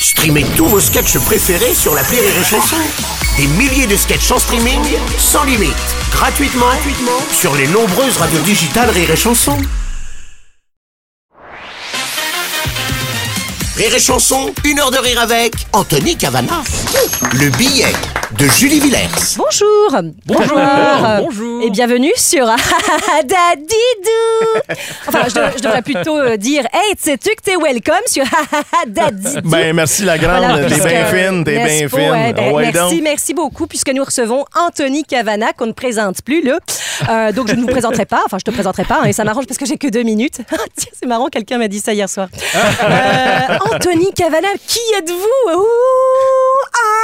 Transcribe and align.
Streamez 0.00 0.44
tous 0.56 0.66
vos 0.66 0.80
sketchs 0.80 1.18
préférés 1.18 1.74
sur 1.74 1.94
la 1.94 2.02
Rire 2.02 2.22
et 2.22 2.44
Chanson. 2.44 2.76
Des 3.36 3.46
milliers 3.46 3.86
de 3.86 3.96
sketchs 3.96 4.30
en 4.30 4.38
streaming, 4.38 4.80
sans 5.18 5.44
limite, 5.44 5.74
gratuitement, 6.12 6.66
gratuitement 6.66 7.20
sur 7.32 7.54
les 7.56 7.66
nombreuses 7.68 8.16
radios 8.16 8.40
digitales 8.40 8.90
Rire 8.90 9.10
et 9.10 9.16
Chanson. 9.16 9.56
Rire 13.76 13.94
et 13.94 14.00
Chanson, 14.00 14.52
une 14.64 14.78
heure 14.80 14.90
de 14.90 14.98
rire 14.98 15.20
avec 15.20 15.54
Anthony 15.72 16.16
Cavana. 16.16 16.62
Le 17.34 17.50
billet 17.50 17.92
de 18.32 18.44
Julie 18.46 18.80
Villers. 18.80 19.08
Bonjour. 19.36 20.02
Bonjour. 20.26 20.58
Euh, 20.58 21.20
Bonjour. 21.22 21.62
Et 21.62 21.70
bienvenue 21.70 22.12
sur 22.16 22.44
Dadidou. 22.44 22.58
Enfin, 25.08 25.20
je, 25.28 25.34
dev- 25.34 25.52
je 25.56 25.62
devrais 25.62 25.80
plutôt 25.82 26.18
euh, 26.18 26.36
dire 26.36 26.64
Hey, 26.72 26.94
sais-tu 26.98 27.30
que 27.30 27.42
t'es 27.42 27.56
welcome 27.56 27.94
sur 28.06 28.24
Dadidou. 28.86 29.40
Ben, 29.48 29.74
merci 29.74 30.04
la 30.04 30.18
grande. 30.18 30.44
Voilà, 30.44 30.68
t'es 30.68 30.76
bien 30.76 31.06
fine, 31.06 31.44
t'es 31.44 31.64
bien 31.64 31.88
fine. 31.88 32.10
Ouais, 32.10 32.32
ben, 32.34 32.52
Ouais, 32.52 32.70
merci, 32.72 32.94
donc. 32.96 33.02
merci 33.02 33.34
beaucoup, 33.34 33.66
puisque 33.66 33.90
nous 33.92 34.04
recevons 34.04 34.44
Anthony 34.54 35.04
Cavana, 35.04 35.52
qu'on 35.54 35.66
ne 35.66 35.72
présente 35.72 36.20
plus, 36.22 36.42
là. 36.42 36.58
Euh, 37.08 37.32
donc, 37.32 37.48
je 37.48 37.54
ne 37.54 37.62
vous 37.62 37.68
présenterai 37.68 38.04
pas. 38.04 38.22
Enfin, 38.26 38.36
je 38.38 38.44
te 38.44 38.50
présenterai 38.50 38.84
pas, 38.84 39.00
hein, 39.02 39.06
et 39.06 39.12
ça 39.14 39.24
m'arrange 39.24 39.46
parce 39.46 39.58
que 39.58 39.64
j'ai 39.66 39.78
que 39.78 39.88
deux 39.88 40.02
minutes. 40.02 40.40
Tiens, 40.76 40.90
c'est 41.00 41.06
marrant, 41.06 41.28
quelqu'un 41.28 41.56
m'a 41.58 41.68
dit 41.68 41.80
ça 41.80 41.94
hier 41.94 42.08
soir. 42.10 42.28
Euh, 42.54 43.58
Anthony 43.74 44.12
Cavana, 44.12 44.48
qui 44.66 44.80
êtes-vous? 44.98 45.16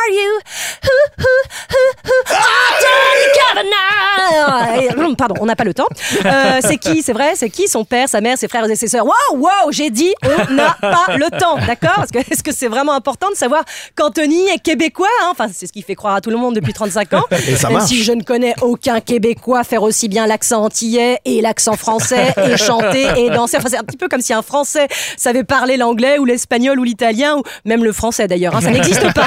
Are 0.04 0.10
you? 0.10 0.40
Who, 0.82 0.96
who, 1.16 1.42
who, 1.70 1.92
who? 2.04 2.22
Ah! 2.28 2.64
Anthony 2.74 3.26
Cavana! 3.38 5.00
Pardon, 5.14 5.34
on 5.40 5.46
n'a 5.46 5.56
pas 5.56 5.64
le 5.64 5.74
temps. 5.74 5.86
Euh, 6.24 6.60
c'est 6.62 6.78
qui, 6.78 7.02
c'est 7.02 7.12
vrai? 7.12 7.32
C'est 7.34 7.50
qui 7.50 7.68
son 7.68 7.84
père, 7.84 8.08
sa 8.08 8.20
mère, 8.22 8.38
ses 8.38 8.48
frères 8.48 8.64
et 8.70 8.76
ses 8.76 8.88
sœurs? 8.88 9.04
Wow, 9.04 9.36
wow, 9.38 9.70
j'ai 9.70 9.90
dit, 9.90 10.12
on 10.48 10.54
n'a 10.54 10.76
pas 10.80 11.16
le 11.16 11.28
temps, 11.38 11.56
d'accord? 11.66 12.04
Que 12.12 12.18
est-ce 12.18 12.42
que 12.42 12.52
c'est 12.52 12.68
vraiment 12.68 12.92
important 12.92 13.28
de 13.30 13.34
savoir 13.36 13.64
qu'Anthony 13.96 14.48
est 14.48 14.58
québécois? 14.62 15.06
hein 15.22 15.28
Enfin, 15.32 15.48
c'est 15.52 15.66
ce 15.66 15.72
qui 15.72 15.82
fait 15.82 15.94
croire 15.94 16.14
à 16.14 16.20
tout 16.20 16.30
le 16.30 16.36
monde 16.36 16.54
depuis 16.54 16.72
35 16.72 17.12
ans. 17.14 17.24
Et 17.48 17.56
ça 17.56 17.68
Même 17.68 17.78
marche. 17.78 17.88
si 17.90 18.02
je 18.02 18.12
ne 18.12 18.22
connais 18.22 18.54
aucun 18.62 19.00
Québécois 19.00 19.64
faire 19.64 19.82
aussi 19.82 20.08
bien 20.08 20.26
l'accent 20.26 20.62
antillais 20.64 21.18
et 21.24 21.40
l'accent 21.40 21.76
français 21.76 22.32
et 22.48 22.56
chanter 22.56 23.06
et 23.16 23.30
danser. 23.30 23.56
Enfin, 23.58 23.68
c'est 23.70 23.76
un 23.78 23.82
petit 23.84 23.96
peu 23.98 24.08
comme 24.08 24.20
si 24.22 24.32
un 24.32 24.42
Français 24.42 24.86
savait 25.16 25.44
parler 25.44 25.76
l'anglais 25.76 26.18
ou 26.18 26.24
l'espagnol 26.24 26.78
ou 26.78 26.84
l'italien 26.84 27.36
ou 27.38 27.42
même 27.64 27.82
le 27.84 27.92
français 27.92 28.28
d'ailleurs. 28.28 28.54
hein, 28.56 28.60
ça 28.60 28.70
n'existe 28.70 29.12
pas. 29.14 29.26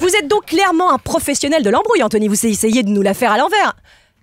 Vous 0.00 0.08
êtes 0.08 0.28
donc 0.28 0.46
clairement 0.46 0.92
un 0.92 0.98
professionnel 0.98 1.62
de 1.62 1.70
l'embrouille, 1.70 2.02
Anthony. 2.02 2.28
Vous 2.28 2.46
essayez 2.46 2.82
de 2.82 2.88
nous 2.90 3.02
la 3.02 3.14
faire 3.14 3.32
à 3.32 3.38
l'envers. 3.38 3.74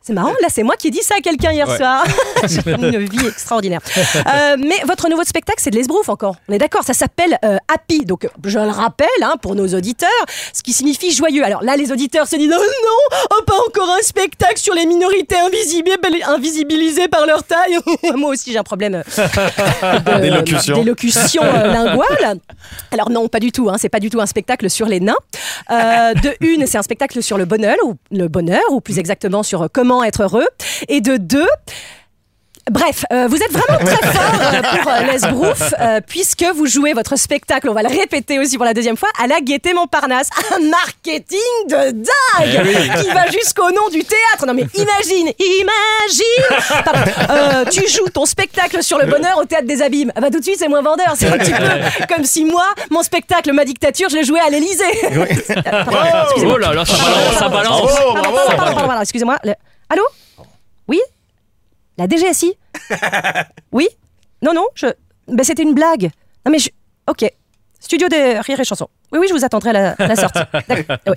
C'est 0.05 0.11
marrant, 0.11 0.33
là 0.41 0.49
c'est 0.49 0.63
moi 0.63 0.75
qui 0.75 0.87
ai 0.87 0.91
dit 0.91 1.01
ça 1.01 1.15
à 1.17 1.21
quelqu'un 1.21 1.53
hier 1.53 1.65
soir. 1.77 2.03
J'ai 2.45 2.59
une 2.71 3.05
vie 3.05 3.27
extraordinaire. 3.27 3.79
Euh, 4.25 4.55
mais 4.57 4.75
votre 4.87 5.09
nouveau 5.09 5.23
spectacle, 5.23 5.59
c'est 5.61 5.69
de 5.69 5.75
l'esbrouf 5.75 6.07
encore. 6.09 6.35
On 6.47 6.53
est 6.53 6.57
d'accord, 6.57 6.83
ça 6.83 6.93
s'appelle 6.93 7.37
euh, 7.43 7.57
Happy. 7.73 8.05
Donc 8.05 8.27
je 8.45 8.57
le 8.59 8.69
rappelle 8.69 9.07
hein, 9.21 9.35
pour 9.41 9.55
nos 9.55 9.67
auditeurs, 9.67 10.09
ce 10.53 10.61
qui 10.63 10.71
signifie 10.73 11.11
joyeux. 11.11 11.43
Alors 11.43 11.61
là, 11.63 11.75
les 11.75 11.91
auditeurs 11.91 12.27
se 12.27 12.35
disent 12.35 12.53
oh 12.53 12.61
non, 12.61 13.17
oh, 13.31 13.43
pas 13.45 13.55
encore 13.67 13.89
un 13.89 14.01
spectacle 14.01 14.57
sur 14.57 14.73
les 14.73 14.85
minorités 14.85 15.35
invisibi- 15.35 16.23
invisibilisées 16.25 17.07
par 17.07 17.25
leur 17.25 17.43
taille. 17.43 17.77
moi 18.15 18.31
aussi 18.31 18.51
j'ai 18.51 18.57
un 18.57 18.63
problème 18.63 18.95
euh, 18.95 19.99
D'élocution. 20.75 21.41
euh, 21.43 21.67
linguale. 21.73 22.39
Alors 22.91 23.09
non, 23.09 23.27
pas 23.27 23.39
du 23.39 23.51
tout. 23.51 23.69
Hein, 23.69 23.75
c'est 23.79 23.89
pas 23.89 23.99
du 23.99 24.09
tout 24.09 24.21
un 24.21 24.25
spectacle 24.25 24.69
sur 24.69 24.87
les 24.87 24.99
nains. 24.99 25.15
De 25.69 26.35
une, 26.41 26.65
c'est 26.65 26.77
un 26.77 26.83
spectacle 26.83 27.21
sur 27.21 27.37
le 27.37 27.45
bonheur 27.45 27.75
ou 27.83 27.95
le 28.11 28.27
bonheur, 28.27 28.61
ou 28.71 28.81
plus 28.81 28.99
exactement 28.99 29.43
sur 29.43 29.63
euh, 29.63 29.67
comment 29.93 30.03
être 30.03 30.23
heureux. 30.23 30.47
Et 30.87 31.01
de 31.01 31.17
deux. 31.17 31.47
Bref, 32.71 33.03
euh, 33.11 33.27
vous 33.27 33.35
êtes 33.35 33.51
vraiment 33.51 33.77
très 33.77 34.07
fort 34.13 34.39
euh, 34.53 34.61
pour 34.81 34.89
euh, 34.89 34.99
l'esbrouf, 35.11 35.73
euh, 35.81 35.99
puisque 36.07 36.45
vous 36.55 36.65
jouez 36.65 36.93
votre 36.93 37.17
spectacle, 37.17 37.67
on 37.67 37.73
va 37.73 37.81
le 37.83 37.89
répéter 37.89 38.39
aussi 38.39 38.55
pour 38.55 38.63
la 38.63 38.73
deuxième 38.73 38.95
fois, 38.95 39.09
à 39.21 39.27
la 39.27 39.41
Gaîté 39.41 39.73
Montparnasse. 39.73 40.29
Un 40.55 40.69
marketing 40.69 41.39
de 41.67 41.91
dingue 41.91 43.01
qui 43.03 43.09
va 43.09 43.29
jusqu'au 43.29 43.69
nom 43.71 43.89
du 43.91 44.05
théâtre. 44.05 44.45
Non 44.47 44.53
mais 44.53 44.63
imagine, 44.75 45.33
imagine 45.37 46.83
Pardon. 46.85 47.11
Euh, 47.31 47.65
Tu 47.69 47.85
joues 47.89 48.07
ton 48.13 48.25
spectacle 48.25 48.81
sur 48.81 48.97
le 48.97 49.07
bonheur 49.07 49.39
au 49.39 49.43
Théâtre 49.43 49.67
des 49.67 49.81
Abîmes. 49.81 50.13
Ah 50.15 50.21
bah 50.21 50.29
tout 50.31 50.39
de 50.39 50.43
suite, 50.45 50.55
c'est 50.57 50.69
moins 50.69 50.81
vendeur. 50.81 51.15
C'est 51.17 51.27
un 51.27 51.37
petit 51.37 51.51
peu 51.51 52.05
comme 52.15 52.23
si 52.23 52.45
moi, 52.45 52.67
mon 52.91 53.03
spectacle 53.03 53.51
Ma 53.51 53.65
dictature, 53.65 54.07
je 54.09 54.15
le 54.19 54.23
jouais 54.23 54.39
à 54.39 54.49
l'Élysée. 54.49 54.85
Pardon, 55.01 55.25
excusez-moi. 55.25 56.53
Oh 56.55 56.57
là 56.59 56.73
là, 56.73 56.85
ça 56.85 56.93
balance, 56.95 57.37
ça 57.39 57.49
balance. 57.49 57.81
Bravo, 57.81 58.13
Pardon, 58.13 58.13
bravo. 58.13 58.35
pardon, 58.37 58.55
pardon, 58.55 58.73
pardon, 58.73 58.87
pardon, 58.87 59.01
excusez-moi. 59.01 59.37
Le- 59.43 59.53
Allô 59.89 60.03
Oui 60.87 60.99
La 61.97 62.07
DGSI 62.07 62.57
Oui 63.71 63.87
Non, 64.41 64.53
non, 64.53 64.67
je. 64.75 64.87
Ben, 65.27 65.43
c'était 65.43 65.63
une 65.63 65.73
blague. 65.73 66.11
Non, 66.45 66.51
mais 66.51 66.59
je. 66.59 66.69
Ok. 67.07 67.25
Studio 67.79 68.07
de 68.07 68.41
rire 68.41 68.59
et 68.59 68.63
chanson. 68.63 68.87
Oui, 69.13 69.19
oui, 69.21 69.27
je 69.29 69.33
vous 69.33 69.45
attendrai 69.45 69.69
à 69.69 69.73
la, 69.73 69.89
à 69.99 70.07
la 70.07 70.15
sortie. 70.15 70.39
D'accord. 70.67 70.97
Ouais. 71.07 71.15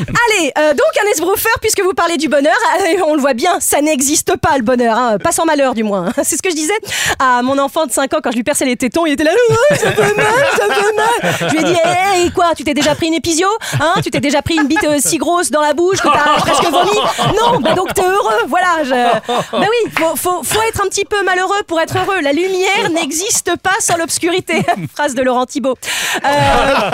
Allez, 0.00 0.52
euh, 0.58 0.70
donc 0.72 1.04
un 1.04 1.10
esbroufeur, 1.10 1.52
puisque 1.60 1.80
vous 1.80 1.94
parlez 1.94 2.16
du 2.16 2.28
bonheur, 2.28 2.56
euh, 2.80 3.02
on 3.06 3.14
le 3.14 3.20
voit 3.20 3.34
bien, 3.34 3.60
ça 3.60 3.80
n'existe 3.80 4.36
pas 4.36 4.56
le 4.56 4.62
bonheur, 4.62 4.96
hein, 4.96 5.18
pas 5.18 5.32
sans 5.32 5.44
malheur 5.44 5.74
du 5.74 5.84
moins. 5.84 6.12
C'est 6.24 6.36
ce 6.36 6.42
que 6.42 6.50
je 6.50 6.54
disais 6.56 6.72
à 7.18 7.42
mon 7.42 7.58
enfant 7.58 7.86
de 7.86 7.92
5 7.92 8.12
ans 8.14 8.18
quand 8.22 8.30
je 8.30 8.36
lui 8.36 8.44
perçais 8.44 8.64
les 8.64 8.76
tétons, 8.76 9.06
il 9.06 9.12
était 9.12 9.24
là, 9.24 9.30
ça 9.70 9.92
fait 9.92 10.14
mal, 10.14 10.26
ça 10.56 10.74
fait 10.74 10.96
mal. 10.96 11.48
Je 11.48 11.54
lui 11.54 11.60
ai 11.60 11.64
dit, 11.64 11.78
hé, 12.26 12.30
quoi, 12.32 12.54
tu 12.56 12.64
t'es 12.64 12.74
déjà 12.74 12.94
pris 12.94 13.06
une 13.06 13.14
épisio 13.14 13.48
Hein 13.80 13.94
Tu 14.02 14.10
t'es 14.10 14.20
déjà 14.20 14.42
pris 14.42 14.56
une 14.56 14.66
bite 14.66 14.84
euh, 14.84 14.98
si 14.98 15.18
grosse 15.18 15.50
dans 15.50 15.60
la 15.62 15.72
bouche 15.74 15.98
que 16.00 16.08
t'as 16.08 16.34
presque 16.40 16.64
vomi 16.64 16.98
Non, 17.40 17.60
bah 17.60 17.74
donc 17.74 17.94
t'es 17.94 18.02
heureux, 18.02 18.42
voilà. 18.48 18.82
Je... 18.84 18.90
Bah 18.90 19.38
oui, 19.52 19.92
faut, 19.96 20.16
faut, 20.16 20.42
faut 20.42 20.62
être 20.68 20.82
un 20.84 20.88
petit 20.88 21.04
peu 21.04 21.22
malheureux 21.24 21.62
pour 21.66 21.80
être 21.80 21.96
heureux. 21.96 22.20
La 22.20 22.32
lumière 22.32 22.90
n'existe 22.92 23.56
pas 23.62 23.74
sans 23.80 23.96
l'obscurité. 23.96 24.62
Phrase 24.94 25.14
de 25.14 25.22
Laurent 25.22 25.46
Thibault. 25.46 25.76
Euh, 26.24 26.90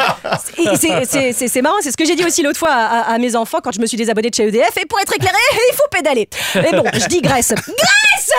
c'est- 0.77 1.63
marrant, 1.63 1.77
c'est 1.81 1.91
ce 1.91 1.97
que 1.97 2.05
j'ai 2.05 2.17
dit 2.17 2.25
aussi 2.25 2.43
l'autre 2.43 2.59
fois 2.59 2.71
à, 2.71 3.19
mes 3.19 3.37
enfants 3.37 3.59
quand 3.63 3.73
je 3.73 3.81
me 3.81 3.87
suis 3.87 3.97
désabonnée 3.97 4.31
de 4.31 4.35
chez 4.35 4.49
EDF. 4.49 4.77
Et 4.81 4.87
pour 4.87 5.01
être 5.01 5.15
éclairé, 5.15 5.37
il 5.73 5.75
faut 5.75 5.89
pédaler. 5.91 6.29
Mais 6.55 6.73
bon, 6.73 6.85
je 6.93 7.07
digresse. 7.07 7.53
Graisse 7.53 8.33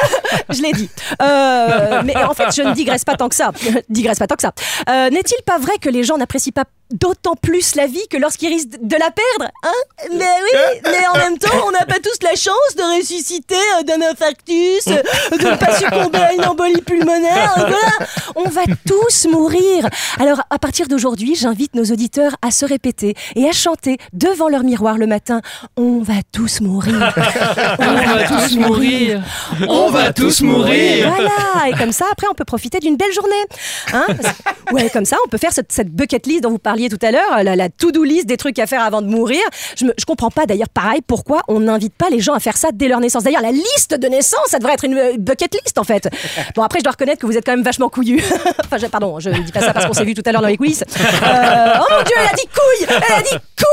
Je 0.49 0.61
l'ai 0.61 0.71
dit. 0.71 0.89
Euh, 1.21 2.01
mais 2.03 2.15
en 2.17 2.33
fait, 2.33 2.55
je 2.55 2.61
ne 2.61 2.73
digresse 2.73 3.03
pas 3.05 3.15
tant 3.15 3.29
que 3.29 3.35
ça. 3.35 3.51
digresse 3.89 4.19
pas 4.19 4.27
tant 4.27 4.35
que 4.35 4.41
ça. 4.41 4.53
Euh, 4.89 5.09
N'est-il 5.09 5.41
pas 5.45 5.57
vrai 5.57 5.77
que 5.79 5.89
les 5.89 6.03
gens 6.03 6.17
n'apprécient 6.17 6.53
pas 6.53 6.65
d'autant 6.91 7.35
plus 7.35 7.75
la 7.75 7.85
vie 7.85 8.07
que 8.09 8.17
lorsqu'ils 8.17 8.49
risquent 8.49 8.79
de 8.81 8.95
la 8.95 9.11
perdre 9.11 9.51
Hein 9.63 10.07
Mais 10.11 10.25
oui, 10.25 10.79
mais 10.85 11.07
en 11.13 11.17
même 11.17 11.37
temps, 11.37 11.67
on 11.67 11.71
n'a 11.71 11.85
pas 11.85 11.99
tous 11.99 12.17
la 12.23 12.35
chance 12.35 12.75
de 12.75 12.97
ressusciter 12.97 13.55
euh, 13.79 13.83
d'un 13.83 14.01
infarctus, 14.01 14.87
euh, 14.87 15.37
de 15.37 15.45
ne 15.45 15.55
pas 15.55 15.77
succomber 15.77 16.17
à 16.17 16.33
une 16.33 16.45
embolie 16.45 16.81
pulmonaire. 16.81 17.53
Voilà, 17.57 18.09
on 18.35 18.49
va 18.49 18.61
tous 18.87 19.27
mourir. 19.31 19.87
Alors, 20.19 20.41
à 20.49 20.59
partir 20.59 20.87
d'aujourd'hui, 20.87 21.35
j'invite 21.35 21.75
nos 21.75 21.83
auditeurs 21.85 22.35
à 22.41 22.51
se 22.51 22.65
répéter 22.65 23.15
et 23.35 23.47
à 23.47 23.51
chanter 23.51 23.97
devant 24.13 24.49
leur 24.49 24.63
miroir 24.63 24.97
le 24.97 25.07
matin. 25.07 25.41
On 25.77 25.99
va 25.99 26.13
tous 26.31 26.61
mourir. 26.61 26.95
On 27.79 27.95
va 27.95 28.23
tous 28.27 28.55
mourir. 28.57 29.21
On 29.67 29.89
va 29.89 30.13
tous 30.13 30.41
mourir. 30.41 31.09
Voilà, 31.13 31.69
et 31.69 31.77
comme 31.77 31.91
ça, 31.91 32.05
après, 32.11 32.27
on 32.29 32.33
peut 32.33 32.45
profiter 32.45 32.79
d'une 32.79 32.97
belle 32.97 33.13
journée. 33.13 33.43
Hein 33.93 34.07
ouais, 34.71 34.89
comme 34.89 35.05
ça, 35.05 35.17
on 35.25 35.29
peut 35.29 35.37
faire 35.37 35.51
cette, 35.53 35.71
cette 35.71 35.89
bucket 35.89 36.25
list 36.25 36.43
dont 36.43 36.51
vous 36.51 36.59
parliez 36.79 36.89
tout 36.89 37.05
à 37.05 37.11
l'heure, 37.11 37.43
la, 37.43 37.55
la 37.57 37.69
to-do 37.69 38.03
list 38.03 38.25
des 38.25 38.37
trucs 38.37 38.57
à 38.59 38.65
faire 38.67 38.81
avant 38.81 39.01
de 39.01 39.07
mourir. 39.07 39.41
Je, 39.75 39.85
je 39.97 40.05
comprends 40.05 40.29
pas 40.31 40.45
d'ailleurs, 40.45 40.69
pareil, 40.69 41.01
pourquoi 41.05 41.41
on 41.49 41.59
n'invite 41.59 41.93
pas 41.93 42.09
les 42.09 42.19
gens 42.21 42.33
à 42.33 42.39
faire 42.39 42.55
ça 42.55 42.69
dès 42.73 42.87
leur 42.87 42.99
naissance. 43.01 43.23
D'ailleurs, 43.23 43.41
la 43.41 43.51
liste 43.51 43.95
de 43.95 44.07
naissance, 44.07 44.39
ça 44.47 44.59
devrait 44.59 44.73
être 44.75 44.85
une 44.85 44.97
euh, 44.97 45.13
bucket 45.17 45.53
list 45.53 45.77
en 45.77 45.83
fait. 45.83 46.09
Bon, 46.55 46.63
après, 46.63 46.79
je 46.79 46.83
dois 46.83 46.91
reconnaître 46.93 47.19
que 47.21 47.25
vous 47.25 47.37
êtes 47.37 47.45
quand 47.45 47.51
même 47.51 47.63
vachement 47.63 47.89
couillu. 47.89 48.21
enfin, 48.65 48.77
je- 48.77 48.87
pardon, 48.87 49.19
je 49.19 49.29
ne 49.29 49.39
dis 49.39 49.51
pas 49.51 49.59
ça 49.61 49.73
parce 49.73 49.85
qu'on 49.85 49.93
s'est 49.93 50.03
vu 50.05 50.13
tout 50.13 50.23
à 50.25 50.31
l'heure 50.31 50.41
dans 50.41 50.47
les 50.47 50.57
coulisses. 50.57 50.81
Euh, 50.83 51.73
oh 51.79 51.85
mon 51.91 52.03
dieu, 52.03 52.13
elle 52.17 52.25
a 52.27 52.33
dit 52.33 52.47
couille 52.47 52.87
Elle 52.89 53.13
a 53.13 53.21
dit 53.21 53.29
couille 53.57 53.68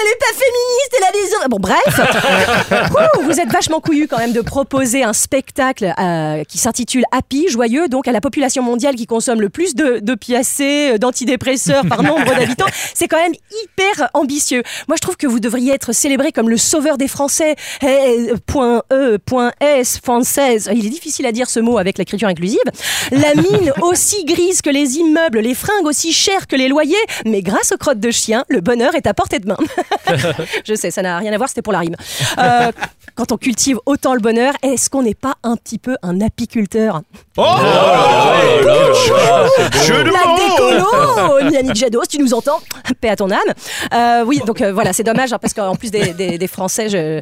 elle 0.00 0.12
est 0.12 0.18
pas 0.18 0.32
féministe, 0.34 0.92
elle 0.96 1.04
a 1.04 1.12
des... 1.12 1.48
Bon, 1.48 1.58
bref. 1.58 2.90
Ouh, 3.18 3.22
vous 3.22 3.40
êtes 3.40 3.50
vachement 3.50 3.80
couillu 3.80 4.08
quand 4.08 4.18
même 4.18 4.32
de 4.32 4.40
proposer 4.40 5.02
un 5.02 5.12
spectacle 5.12 5.92
euh, 5.98 6.44
qui 6.44 6.58
s'intitule 6.58 7.04
Happy, 7.12 7.48
joyeux, 7.48 7.88
donc 7.88 8.08
à 8.08 8.12
la 8.12 8.20
population 8.20 8.62
mondiale 8.62 8.94
qui 8.94 9.06
consomme 9.06 9.40
le 9.40 9.48
plus 9.48 9.74
de, 9.74 9.98
de 10.00 10.14
piacés, 10.14 10.92
euh, 10.92 10.98
d'antidépresseurs 10.98 11.84
par 11.86 12.02
nombre 12.02 12.24
d'habitants. 12.38 12.66
C'est 12.94 13.08
quand 13.08 13.20
même 13.20 13.34
hyper 13.62 14.10
ambitieux. 14.14 14.62
Moi, 14.88 14.96
je 14.96 15.00
trouve 15.00 15.16
que 15.16 15.26
vous 15.26 15.40
devriez 15.40 15.72
être 15.72 15.92
célébré 15.92 16.32
comme 16.32 16.50
le 16.50 16.56
sauveur 16.56 16.98
des 16.98 17.08
Français. 17.08 17.56
Eh, 17.82 17.86
eh, 17.86 18.34
point 18.46 18.82
E, 18.92 19.18
point 19.18 19.52
S, 19.60 19.98
française. 20.02 20.70
Il 20.74 20.86
est 20.86 20.90
difficile 20.90 21.26
à 21.26 21.32
dire 21.32 21.48
ce 21.48 21.60
mot 21.60 21.78
avec 21.78 21.98
l'écriture 21.98 22.28
inclusive. 22.28 22.58
La 23.10 23.34
mine 23.34 23.72
aussi 23.82 24.24
grise 24.24 24.62
que 24.62 24.70
les 24.70 24.96
immeubles, 24.96 25.40
les 25.40 25.54
fringues 25.54 25.86
aussi 25.86 26.12
chères 26.12 26.46
que 26.46 26.56
les 26.56 26.68
loyers, 26.68 26.94
mais 27.24 27.42
grâce 27.42 27.72
aux 27.72 27.76
crottes 27.76 28.00
de 28.00 28.10
chien, 28.10 28.44
le 28.48 28.60
bonheur 28.60 28.94
est 28.94 29.06
à 29.06 29.14
portée 29.14 29.38
de 29.38 29.48
main. 29.48 29.56
Je 30.64 30.74
sais, 30.74 30.90
ça 30.90 31.02
n'a 31.02 31.18
rien 31.18 31.32
à 31.32 31.36
voir, 31.36 31.48
c'était 31.48 31.62
pour 31.62 31.72
la 31.72 31.80
rime. 31.80 31.96
Euh, 32.38 32.70
quand 33.14 33.32
on 33.32 33.36
cultive 33.36 33.78
autant 33.86 34.14
le 34.14 34.20
bonheur, 34.20 34.52
est-ce 34.62 34.90
qu'on 34.90 35.02
n'est 35.02 35.14
pas 35.14 35.34
un 35.42 35.56
petit 35.56 35.78
peu 35.78 35.96
un 36.02 36.20
apiculteur 36.20 37.02
Oh 37.36 37.44
mots 41.16 41.38
décolo 41.38 41.50
Yannick 41.52 41.74
Jadot, 41.76 42.02
si 42.02 42.16
tu 42.16 42.22
nous 42.22 42.34
entends, 42.34 42.60
paix 43.00 43.08
à 43.10 43.16
ton 43.16 43.30
âme. 43.30 43.38
Euh, 43.92 44.24
oui, 44.26 44.40
donc 44.46 44.60
euh, 44.60 44.72
voilà, 44.72 44.92
c'est 44.92 45.02
dommage, 45.04 45.32
hein, 45.32 45.38
parce 45.40 45.54
qu'en 45.54 45.74
plus 45.76 45.90
des, 45.90 46.12
des- 46.12 46.38
des 46.38 46.46
Français, 46.48 46.88
je... 46.88 47.20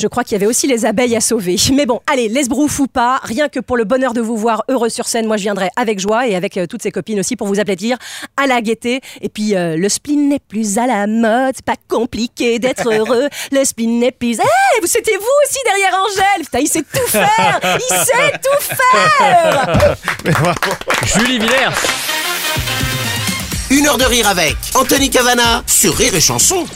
Je 0.00 0.06
crois 0.06 0.22
qu'il 0.22 0.34
y 0.34 0.36
avait 0.36 0.46
aussi 0.46 0.68
les 0.68 0.86
abeilles 0.86 1.16
à 1.16 1.20
sauver. 1.20 1.56
Mais 1.74 1.84
bon, 1.84 1.98
allez, 2.08 2.28
l'esbrouf 2.28 2.78
ou 2.78 2.86
pas, 2.86 3.18
rien 3.24 3.48
que 3.48 3.58
pour 3.58 3.76
le 3.76 3.82
bonheur 3.82 4.12
de 4.14 4.20
vous 4.20 4.36
voir 4.36 4.62
heureux 4.68 4.90
sur 4.90 5.08
scène, 5.08 5.26
moi 5.26 5.36
je 5.36 5.42
viendrai 5.42 5.70
avec 5.74 5.98
joie 5.98 6.28
et 6.28 6.36
avec 6.36 6.56
euh, 6.56 6.66
toutes 6.66 6.82
ces 6.82 6.92
copines 6.92 7.18
aussi 7.18 7.34
pour 7.34 7.48
vous 7.48 7.58
applaudir 7.58 7.98
à 8.36 8.46
la 8.46 8.60
gaieté. 8.60 9.00
Et 9.22 9.28
puis, 9.28 9.56
euh, 9.56 9.76
le 9.76 9.88
spleen 9.88 10.28
n'est 10.28 10.38
plus 10.38 10.78
à 10.78 10.86
la 10.86 11.08
mode, 11.08 11.54
c'est 11.56 11.64
pas 11.64 11.74
compliqué 11.88 12.60
d'être 12.60 12.88
heureux. 12.94 13.28
Le 13.50 13.64
spleen 13.64 13.98
n'est 13.98 14.12
plus... 14.12 14.38
Eh, 14.38 14.86
c'était 14.86 15.16
vous 15.16 15.26
aussi 15.48 15.58
derrière 15.64 16.00
Angèle 16.00 16.44
Putain, 16.44 16.60
il 16.60 16.68
sait 16.68 16.82
tout 16.82 17.08
faire 17.08 17.58
Il 17.64 17.96
sait 17.96 18.38
tout 18.40 18.76
faire 18.76 19.96
Julie 21.06 21.40
Villers. 21.40 21.74
Une 23.78 23.86
heure 23.86 23.96
de 23.96 24.04
rire 24.04 24.26
avec 24.26 24.56
Anthony 24.74 25.08
Cavana 25.08 25.62
sur 25.68 25.94
Rire 25.94 26.12
et 26.12 26.20
Chanson. 26.20 26.66